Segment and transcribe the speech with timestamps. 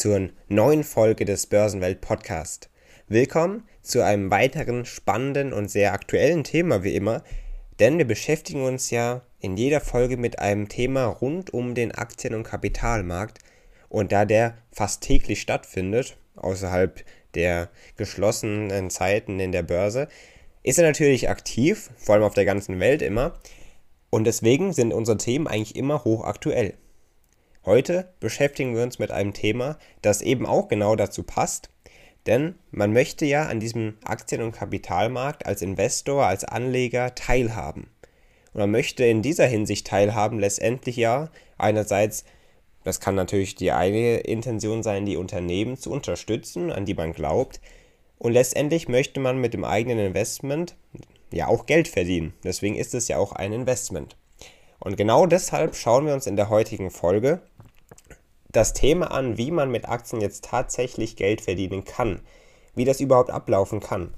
[0.00, 2.70] zur neuen Folge des Börsenwelt Podcast.
[3.08, 7.22] Willkommen zu einem weiteren spannenden und sehr aktuellen Thema wie immer,
[7.80, 12.34] denn wir beschäftigen uns ja in jeder Folge mit einem Thema rund um den Aktien-
[12.34, 13.40] und Kapitalmarkt
[13.90, 20.08] und da der fast täglich stattfindet, außerhalb der geschlossenen Zeiten in der Börse,
[20.62, 23.34] ist er natürlich aktiv, vor allem auf der ganzen Welt immer.
[24.08, 26.72] Und deswegen sind unsere Themen eigentlich immer hochaktuell.
[27.66, 31.68] Heute beschäftigen wir uns mit einem Thema, das eben auch genau dazu passt,
[32.26, 37.90] denn man möchte ja an diesem Aktien- und Kapitalmarkt als Investor, als Anleger teilhaben.
[38.54, 42.24] Und man möchte in dieser Hinsicht teilhaben, letztendlich ja einerseits,
[42.82, 47.60] das kann natürlich die eine Intention sein, die Unternehmen zu unterstützen, an die man glaubt,
[48.16, 50.76] und letztendlich möchte man mit dem eigenen Investment
[51.32, 52.34] ja auch Geld verdienen.
[52.44, 54.16] Deswegen ist es ja auch ein Investment.
[54.78, 57.40] Und genau deshalb schauen wir uns in der heutigen Folge
[58.52, 62.20] das Thema an, wie man mit Aktien jetzt tatsächlich Geld verdienen kann,
[62.74, 64.14] wie das überhaupt ablaufen kann.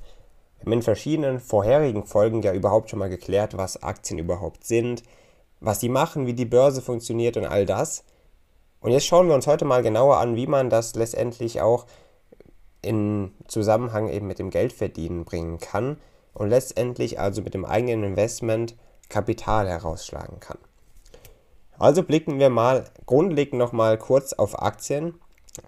[0.57, 5.03] Wir haben in verschiedenen vorherigen Folgen ja überhaupt schon mal geklärt, was Aktien überhaupt sind,
[5.61, 8.05] was sie machen, wie die Börse funktioniert und all das.
[8.81, 11.87] Und jetzt schauen wir uns heute mal genauer an, wie man das letztendlich auch
[12.81, 15.99] in Zusammenhang eben mit dem Geldverdienen bringen kann
[16.35, 18.77] und letztendlich also mit dem eigenen Investment
[19.09, 20.59] Kapital herausschlagen kann.
[21.79, 25.15] Also blicken wir mal grundlegend nochmal kurz auf Aktien,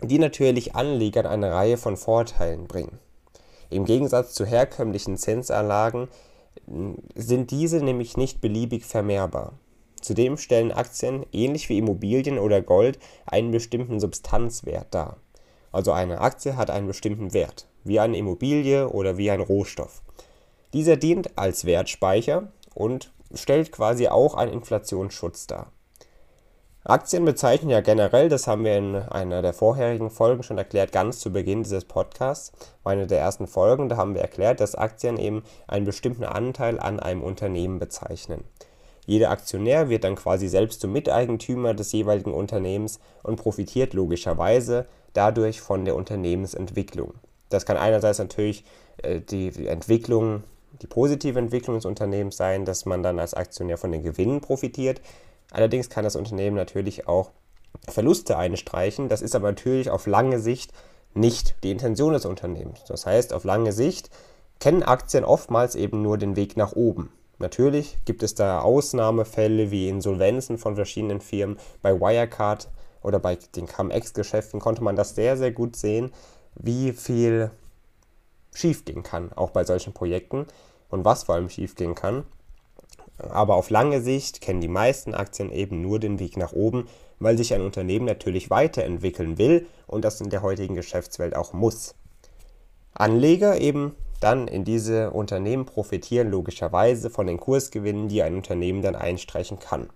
[0.02, 2.98] die natürlich Anlegern eine Reihe von Vorteilen bringen.
[3.70, 6.08] Im Gegensatz zu herkömmlichen Zinsanlagen
[6.66, 9.54] hm, sind diese nämlich nicht beliebig vermehrbar.
[10.00, 15.16] Zudem stellen Aktien, ähnlich wie Immobilien oder Gold, einen bestimmten Substanzwert dar.
[15.72, 20.02] Also eine Aktie hat einen bestimmten Wert, wie eine Immobilie oder wie ein Rohstoff.
[20.72, 25.72] Dieser dient als Wertspeicher und stellt quasi auch einen Inflationsschutz dar.
[26.86, 31.18] Aktien bezeichnen ja generell, das haben wir in einer der vorherigen Folgen schon erklärt, ganz
[31.18, 32.52] zu Beginn dieses Podcasts,
[32.84, 37.00] eine der ersten Folgen, da haben wir erklärt, dass Aktien eben einen bestimmten Anteil an
[37.00, 38.44] einem Unternehmen bezeichnen.
[39.06, 45.62] Jeder Aktionär wird dann quasi selbst zum Miteigentümer des jeweiligen Unternehmens und profitiert logischerweise dadurch
[45.62, 47.14] von der Unternehmensentwicklung.
[47.48, 48.62] Das kann einerseits natürlich
[49.02, 50.44] äh, die Entwicklung,
[50.82, 55.00] die positive Entwicklung des Unternehmens sein, dass man dann als Aktionär von den Gewinnen profitiert.
[55.50, 57.30] Allerdings kann das Unternehmen natürlich auch
[57.88, 59.08] Verluste einstreichen.
[59.08, 60.72] Das ist aber natürlich auf lange Sicht
[61.14, 62.84] nicht die Intention des Unternehmens.
[62.86, 64.10] Das heißt, auf lange Sicht
[64.58, 67.12] kennen Aktien oftmals eben nur den Weg nach oben.
[67.38, 71.58] Natürlich gibt es da Ausnahmefälle wie Insolvenzen von verschiedenen Firmen.
[71.82, 72.68] Bei Wirecard
[73.02, 76.12] oder bei den CumEx-Geschäften konnte man das sehr, sehr gut sehen,
[76.54, 77.50] wie viel
[78.54, 80.46] schiefgehen kann, auch bei solchen Projekten
[80.88, 82.24] und was vor allem schiefgehen kann.
[83.18, 86.88] Aber auf lange Sicht kennen die meisten Aktien eben nur den Weg nach oben,
[87.20, 91.94] weil sich ein Unternehmen natürlich weiterentwickeln will und das in der heutigen Geschäftswelt auch muss.
[92.92, 98.96] Anleger eben dann in diese Unternehmen profitieren logischerweise von den Kursgewinnen, die ein Unternehmen dann
[98.96, 99.90] einstreichen kann.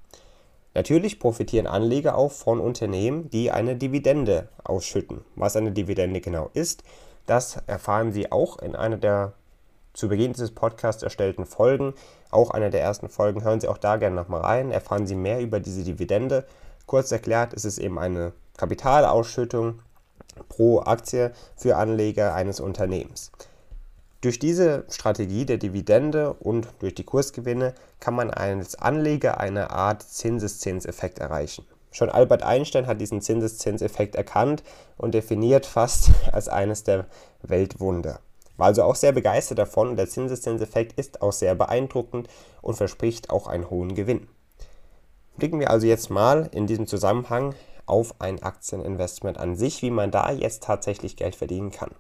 [0.74, 5.24] Natürlich profitieren Anleger auch von Unternehmen, die eine Dividende ausschütten.
[5.34, 6.82] Was eine Dividende genau ist,
[7.26, 9.32] das erfahren Sie auch in einer der
[9.98, 11.92] zu Beginn dieses Podcasts erstellten Folgen.
[12.30, 13.42] Auch einer der ersten Folgen.
[13.42, 14.70] Hören Sie auch da gerne nochmal rein.
[14.70, 16.46] Erfahren Sie mehr über diese Dividende.
[16.86, 19.80] Kurz erklärt ist es eben eine Kapitalausschüttung
[20.48, 23.32] pro Aktie für Anleger eines Unternehmens.
[24.20, 30.04] Durch diese Strategie der Dividende und durch die Kursgewinne kann man als Anleger eine Art
[30.04, 31.66] Zinseszinseffekt erreichen.
[31.90, 34.62] Schon Albert Einstein hat diesen Zinseszinseffekt erkannt
[34.96, 37.06] und definiert fast als eines der
[37.42, 38.20] Weltwunder.
[38.58, 42.28] War also auch sehr begeistert davon und der Zinseszinseffekt ist auch sehr beeindruckend
[42.60, 44.28] und verspricht auch einen hohen Gewinn.
[45.38, 47.54] Blicken wir also jetzt mal in diesem Zusammenhang
[47.86, 51.92] auf ein Aktieninvestment an sich, wie man da jetzt tatsächlich Geld verdienen kann.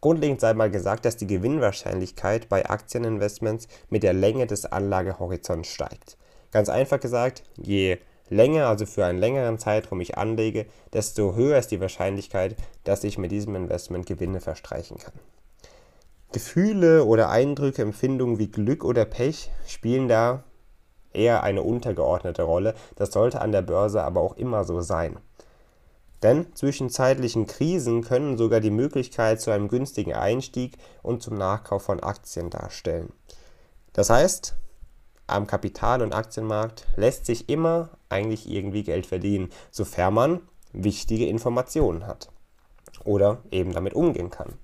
[0.00, 6.16] Grundlegend sei mal gesagt, dass die Gewinnwahrscheinlichkeit bei Aktieninvestments mit der Länge des Anlagehorizonts steigt.
[6.50, 11.70] Ganz einfach gesagt, je länger, also für einen längeren Zeitraum ich anlege, desto höher ist
[11.70, 15.14] die Wahrscheinlichkeit, dass ich mit diesem Investment Gewinne verstreichen kann.
[16.32, 20.44] Gefühle oder Eindrücke, Empfindungen wie Glück oder Pech spielen da
[21.12, 22.74] eher eine untergeordnete Rolle.
[22.94, 25.18] Das sollte an der Börse aber auch immer so sein.
[26.22, 32.00] Denn zwischenzeitlichen Krisen können sogar die Möglichkeit zu einem günstigen Einstieg und zum Nachkauf von
[32.00, 33.12] Aktien darstellen.
[33.92, 34.54] Das heißt,
[35.26, 40.40] am Kapital- und Aktienmarkt lässt sich immer eigentlich irgendwie Geld verdienen, sofern man
[40.72, 42.30] wichtige Informationen hat
[43.04, 44.54] oder eben damit umgehen kann.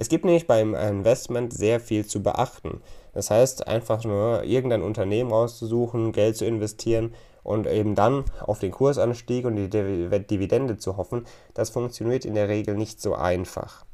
[0.00, 2.82] Es gibt nämlich beim Investment sehr viel zu beachten.
[3.14, 8.70] Das heißt, einfach nur irgendein Unternehmen rauszusuchen, Geld zu investieren und eben dann auf den
[8.70, 13.84] Kursanstieg und die Dividende zu hoffen, das funktioniert in der Regel nicht so einfach.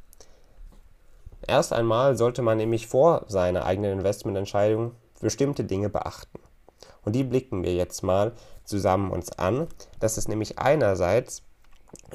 [1.47, 4.91] Erst einmal sollte man nämlich vor seiner eigenen Investmententscheidung
[5.21, 6.37] bestimmte Dinge beachten.
[7.03, 9.67] Und die blicken wir jetzt mal zusammen uns an.
[9.99, 11.41] Das ist nämlich einerseits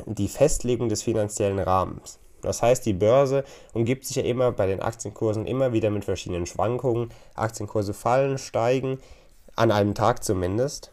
[0.07, 2.20] die Festlegung des finanziellen Rahmens.
[2.43, 6.47] Das heißt, die Börse umgibt sich ja immer bei den Aktienkursen immer wieder mit verschiedenen
[6.47, 7.11] Schwankungen.
[7.35, 8.99] Aktienkurse fallen, steigen,
[9.57, 10.91] an einem Tag zumindest.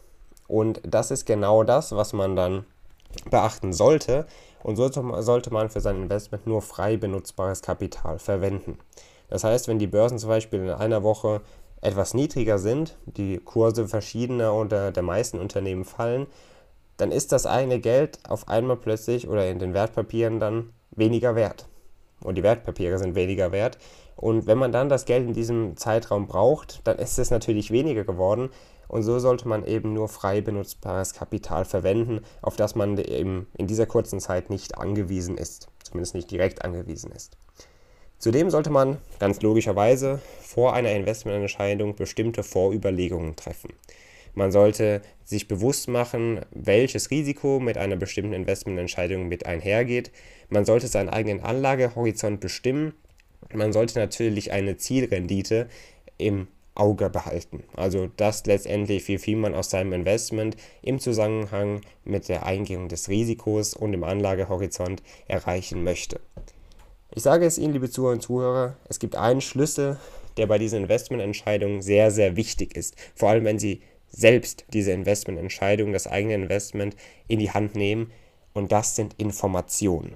[0.47, 2.65] Und das ist genau das, was man dann
[3.29, 4.25] beachten sollte.
[4.63, 8.79] Und sollte, sollte man für sein Investment nur frei benutzbares Kapital verwenden.
[9.29, 11.41] Das heißt, wenn die Börsen zum Beispiel in einer Woche
[11.81, 16.27] etwas niedriger sind, die Kurse verschiedener oder der meisten Unternehmen fallen,
[16.97, 21.67] dann ist das eigene Geld auf einmal plötzlich oder in den Wertpapieren dann weniger wert.
[22.21, 23.77] Und die Wertpapiere sind weniger wert.
[24.15, 28.03] Und wenn man dann das Geld in diesem Zeitraum braucht, dann ist es natürlich weniger
[28.03, 28.49] geworden.
[28.87, 33.67] Und so sollte man eben nur frei benutzbares Kapital verwenden, auf das man eben in
[33.67, 37.37] dieser kurzen Zeit nicht angewiesen ist, zumindest nicht direkt angewiesen ist.
[38.17, 43.73] Zudem sollte man ganz logischerweise vor einer Investmententscheidung bestimmte Vorüberlegungen treffen.
[44.37, 50.11] Man sollte sich bewusst machen, welches Risiko mit einer bestimmten Investmententscheidung mit einhergeht.
[50.49, 52.93] Man sollte seinen eigenen Anlagehorizont bestimmen.
[53.51, 55.69] Man sollte natürlich eine Zielrendite
[56.19, 57.63] im Auge behalten.
[57.73, 63.09] Also das letztendlich, wie viel man aus seinem Investment im Zusammenhang mit der Eingehung des
[63.09, 66.19] Risikos und dem Anlagehorizont erreichen möchte.
[67.15, 69.97] Ich sage es Ihnen, liebe Zuhörer und Zuhörer, es gibt einen Schlüssel,
[70.37, 72.95] der bei diesen Investmententscheidungen sehr, sehr wichtig ist.
[73.15, 76.95] Vor allem, wenn Sie selbst diese Investmententscheidung, das eigene Investment
[77.27, 78.11] in die Hand nehmen.
[78.53, 80.15] Und das sind Informationen.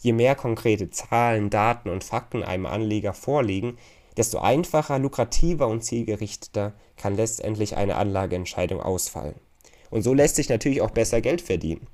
[0.00, 3.76] Je mehr konkrete Zahlen, Daten und Fakten einem Anleger vorliegen,
[4.16, 9.34] desto einfacher, lukrativer und zielgerichteter kann letztendlich eine Anlageentscheidung ausfallen.
[9.90, 11.86] Und so lässt sich natürlich auch besser Geld verdienen.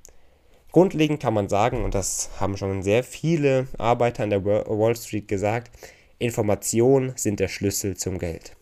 [0.73, 5.27] Grundlegend kann man sagen, und das haben schon sehr viele Arbeiter an der Wall Street
[5.27, 5.73] gesagt,
[6.19, 8.57] Informationen sind der Schlüssel zum Geld.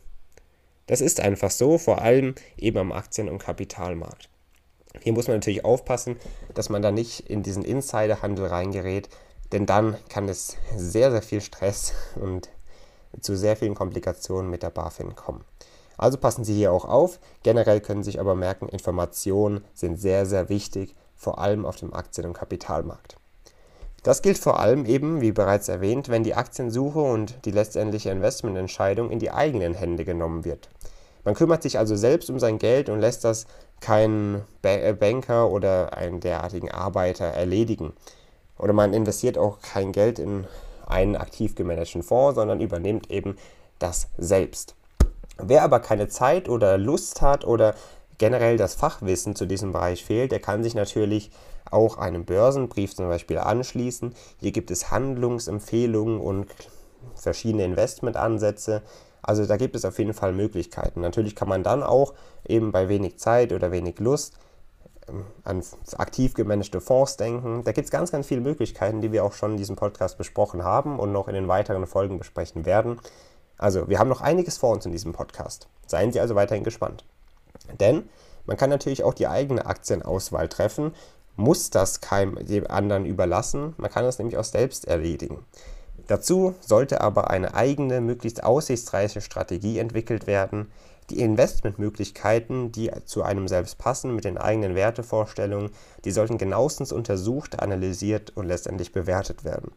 [0.89, 4.29] Das ist einfach so, vor allem eben am Aktien- und Kapitalmarkt.
[5.01, 6.17] Hier muss man natürlich aufpassen,
[6.55, 9.09] dass man da nicht in diesen Insiderhandel reingerät,
[9.53, 12.49] denn dann kann es sehr, sehr viel Stress und
[13.21, 15.45] zu sehr vielen Komplikationen mit der BaFin kommen.
[15.99, 17.19] Also passen Sie hier auch auf.
[17.43, 21.93] Generell können Sie sich aber merken, Informationen sind sehr, sehr wichtig vor allem auf dem
[21.93, 23.17] Aktien- und Kapitalmarkt.
[24.05, 29.11] Das gilt vor allem eben, wie bereits erwähnt, wenn die Aktiensuche und die letztendliche Investmententscheidung
[29.11, 30.71] in die eigenen Hände genommen wird.
[31.29, 33.47] Man kümmert sich also selbst um sein Geld und lässt das
[33.81, 37.93] keinen äh, Banker oder einen derartigen Arbeiter erledigen.
[38.57, 40.47] Oder man investiert auch kein Geld in
[40.87, 43.37] einen aktiv gemanagten Fonds, sondern übernimmt eben
[43.79, 44.75] das selbst.
[45.37, 47.75] Wer aber keine Zeit oder Lust hat oder
[48.17, 51.31] generell das Fachwissen zu diesem Bereich fehlt, der kann sich natürlich
[51.71, 54.15] auch einem Börsenbrief zum Beispiel anschließen.
[54.41, 56.47] Hier gibt es Handlungsempfehlungen und
[57.17, 58.81] verschiedene Investmentansätze.
[59.29, 61.03] Also da gibt es auf jeden Fall Möglichkeiten.
[61.03, 62.15] Natürlich kann man dann auch
[62.47, 64.39] eben bei wenig Zeit oder wenig Lust
[65.07, 65.63] ähm, an
[65.99, 67.63] aktiv gemanagte Fonds denken.
[67.63, 70.65] Da gibt es ganz, ganz viele Möglichkeiten, die wir auch schon in diesem Podcast besprochen
[70.65, 73.01] haben und noch in den weiteren Folgen besprechen werden.
[73.59, 75.69] Also wir haben noch einiges vor uns in diesem Podcast.
[75.87, 77.05] Seien Sie also weiterhin gespannt.
[77.79, 78.09] Denn
[78.47, 80.95] man kann natürlich auch die eigene Aktienauswahl treffen,
[81.37, 85.45] muss das keinem anderen überlassen, man kann das nämlich auch selbst erledigen.
[86.09, 90.73] Dazu sollte aber eine eigene, möglichst aussichtsreiche Strategie entwickelt werden.
[91.11, 95.71] Die Investmentmöglichkeiten, die zu einem selbst passen, mit den eigenen Wertevorstellungen,
[96.05, 99.73] die sollten genauestens untersucht, analysiert und letztendlich bewertet werden.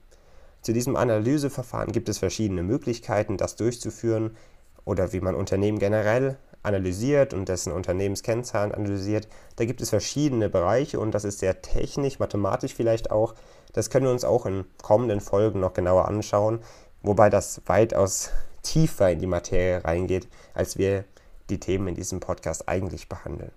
[0.61, 4.37] Zu diesem Analyseverfahren gibt es verschiedene Möglichkeiten, das durchzuführen
[4.85, 9.27] oder wie man Unternehmen generell analysiert und dessen Unternehmenskennzahlen analysiert.
[9.55, 13.33] Da gibt es verschiedene Bereiche und das ist sehr technisch, mathematisch vielleicht auch.
[13.73, 16.59] Das können wir uns auch in kommenden Folgen noch genauer anschauen,
[17.01, 18.31] wobei das weitaus
[18.63, 21.05] tiefer in die Materie reingeht, als wir
[21.49, 23.51] die Themen in diesem Podcast eigentlich behandeln.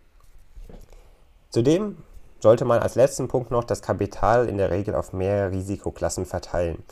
[1.51, 1.99] Zudem
[2.41, 6.83] sollte man als letzten Punkt noch das Kapital in der Regel auf mehrere Risikoklassen verteilen.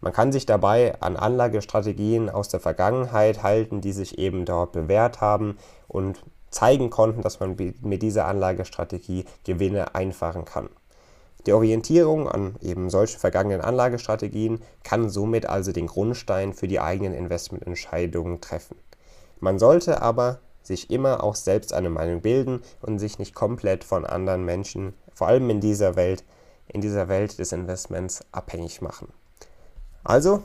[0.00, 5.20] Man kann sich dabei an Anlagestrategien aus der Vergangenheit halten, die sich eben dort bewährt
[5.20, 5.56] haben
[5.88, 10.68] und zeigen konnten, dass man mit dieser Anlagestrategie Gewinne einfahren kann.
[11.46, 17.12] Die Orientierung an eben solche vergangenen Anlagestrategien kann somit also den Grundstein für die eigenen
[17.12, 18.76] Investmententscheidungen treffen.
[19.40, 24.06] Man sollte aber sich immer auch selbst eine Meinung bilden und sich nicht komplett von
[24.06, 26.24] anderen Menschen, vor allem in dieser Welt,
[26.66, 29.08] in dieser Welt des Investments abhängig machen.
[30.04, 30.42] Also,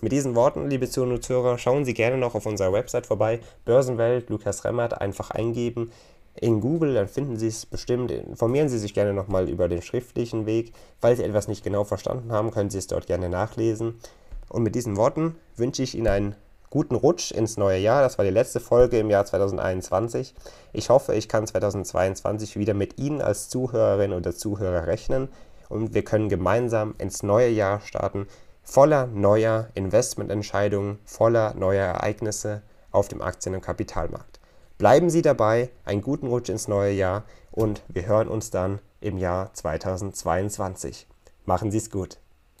[0.00, 3.40] mit diesen Worten, liebe Zuhörer und Zuhörer, schauen Sie gerne noch auf unserer Website vorbei,
[3.64, 5.92] Börsenwelt, Lukas Remmert, einfach eingeben
[6.38, 8.10] in Google, dann finden Sie es bestimmt.
[8.10, 10.72] Informieren Sie sich gerne nochmal über den schriftlichen Weg.
[11.00, 13.98] Falls Sie etwas nicht genau verstanden haben, können Sie es dort gerne nachlesen.
[14.48, 16.34] Und mit diesen Worten wünsche ich Ihnen einen
[16.68, 18.02] guten Rutsch ins neue Jahr.
[18.02, 20.34] Das war die letzte Folge im Jahr 2021.
[20.72, 25.28] Ich hoffe, ich kann 2022 wieder mit Ihnen als Zuhörerin oder Zuhörer rechnen
[25.68, 28.28] und wir können gemeinsam ins neue Jahr starten,
[28.66, 34.40] voller neuer Investmententscheidungen, voller neuer Ereignisse auf dem Aktien- und Kapitalmarkt.
[34.76, 39.16] Bleiben Sie dabei, einen guten Rutsch ins neue Jahr und wir hören uns dann im
[39.16, 41.06] Jahr 2022.
[41.46, 42.18] Machen Sie es gut.